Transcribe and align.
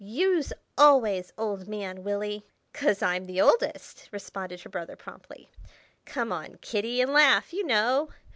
"You's 0.03 0.51
always 0.79 1.31
'Old 1.37 1.67
Man,' 1.67 2.03
Willy!" 2.03 2.43
"'Cause 2.73 3.03
I'm 3.03 3.27
the 3.27 3.39
oldest!" 3.39 4.09
responded 4.11 4.59
her 4.61 4.69
brother, 4.71 4.95
promptly. 4.95 5.47
"Come 6.05 6.31
on, 6.31 6.55
Kitty, 6.59 7.01
and 7.01 7.13
laugh, 7.13 7.53
you 7.53 7.63
know! 7.63 8.09